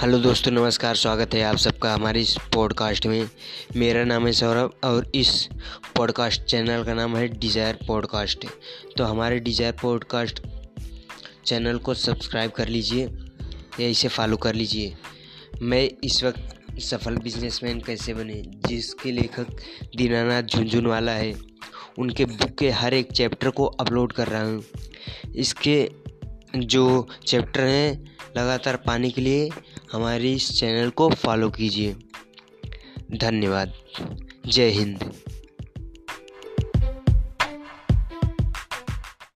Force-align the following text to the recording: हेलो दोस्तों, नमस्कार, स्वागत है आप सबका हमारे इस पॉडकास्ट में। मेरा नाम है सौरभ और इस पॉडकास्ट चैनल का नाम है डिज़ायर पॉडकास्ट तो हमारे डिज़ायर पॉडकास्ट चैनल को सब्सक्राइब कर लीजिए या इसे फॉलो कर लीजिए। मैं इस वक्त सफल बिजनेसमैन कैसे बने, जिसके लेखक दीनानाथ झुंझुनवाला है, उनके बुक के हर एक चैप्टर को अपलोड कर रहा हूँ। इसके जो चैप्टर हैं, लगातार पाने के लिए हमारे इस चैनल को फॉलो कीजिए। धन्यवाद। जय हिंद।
हेलो 0.00 0.18
दोस्तों, 0.18 0.50
नमस्कार, 0.52 0.96
स्वागत 0.96 1.34
है 1.34 1.40
आप 1.42 1.56
सबका 1.56 1.92
हमारे 1.94 2.20
इस 2.20 2.36
पॉडकास्ट 2.54 3.06
में। 3.06 3.28
मेरा 3.76 4.04
नाम 4.04 4.26
है 4.26 4.32
सौरभ 4.32 4.74
और 4.84 5.10
इस 5.14 5.30
पॉडकास्ट 5.96 6.42
चैनल 6.42 6.84
का 6.84 6.94
नाम 6.94 7.16
है 7.16 7.26
डिज़ायर 7.28 7.78
पॉडकास्ट 7.86 8.46
तो 8.96 9.04
हमारे 9.04 9.38
डिज़ायर 9.40 9.72
पॉडकास्ट 9.82 10.40
चैनल 11.46 11.78
को 11.78 11.94
सब्सक्राइब 11.94 12.50
कर 12.50 12.68
लीजिए 12.68 13.06
या 13.80 13.88
इसे 13.88 14.08
फॉलो 14.08 14.36
कर 14.36 14.54
लीजिए। 14.54 14.94
मैं 15.62 15.88
इस 16.04 16.22
वक्त 16.24 16.78
सफल 16.80 17.16
बिजनेसमैन 17.18 17.80
कैसे 17.80 18.14
बने, 18.14 18.42
जिसके 18.66 19.12
लेखक 19.12 19.50
दीनानाथ 19.96 20.42
झुंझुनवाला 20.44 21.12
है, 21.12 21.34
उनके 21.98 22.24
बुक 22.24 22.58
के 22.58 22.70
हर 22.72 22.94
एक 22.94 23.12
चैप्टर 23.12 23.50
को 23.50 23.66
अपलोड 23.66 24.12
कर 24.12 24.28
रहा 24.28 24.44
हूँ। 24.44 24.64
इसके 25.36 25.80
जो 26.56 27.08
चैप्टर 27.26 27.60
हैं, 27.60 28.16
लगातार 28.36 28.76
पाने 28.76 29.10
के 29.10 29.20
लिए 29.20 29.50
हमारे 29.92 30.32
इस 30.32 30.60
चैनल 30.60 30.90
को 30.90 31.10
फॉलो 31.10 31.50
कीजिए। 31.50 31.96
धन्यवाद। 33.12 33.72
जय 34.46 34.68
हिंद। 34.68 35.07